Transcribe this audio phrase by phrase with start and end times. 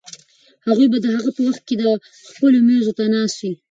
[0.67, 1.89] هغوی به په هغه وخت کې په
[2.35, 3.51] خپلو مېزو ناست وي.